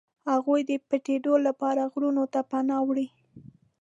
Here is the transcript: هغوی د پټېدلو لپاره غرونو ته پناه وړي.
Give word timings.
هغوی 0.31 0.61
د 0.69 0.71
پټېدلو 0.89 1.33
لپاره 1.47 1.81
غرونو 1.91 2.23
ته 2.33 2.39
پناه 2.49 2.79
وړي. 2.87 3.07